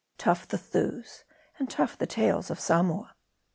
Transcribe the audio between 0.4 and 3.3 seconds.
the thews, and tough the tales of Samoa.